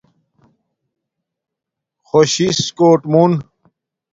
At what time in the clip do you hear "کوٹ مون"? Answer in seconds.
2.77-3.31